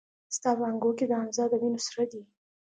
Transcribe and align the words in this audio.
ستا 0.35 0.49
په 0.57 0.63
اننګو 0.67 0.91
کې 0.97 1.05
د 1.07 1.11
حمزه 1.21 1.43
د 1.49 1.53
وينو 1.61 1.79
سره 1.87 2.03
دي 2.11 2.21